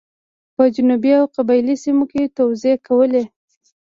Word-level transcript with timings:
په 0.55 0.63
جنوب 0.75 1.03
او 1.19 1.23
قبایلي 1.35 1.75
سیمو 1.83 2.05
کې 2.11 2.33
توزېع 2.37 2.77
کولې. 2.87 3.23